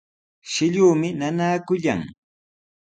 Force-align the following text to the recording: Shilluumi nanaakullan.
Shilluumi 0.53 1.09
nanaakullan. 1.19 2.01